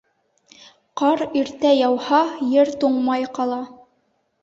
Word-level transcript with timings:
Ҡар 1.01 1.21
иртә 1.43 1.75
яуһа, 1.81 2.25
ер 2.57 2.75
туңмай 2.87 3.33
ҡала. 3.41 3.65